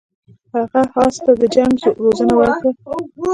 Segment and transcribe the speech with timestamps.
[0.53, 2.71] هغه اس ته د جنګ روزنه ورکړه.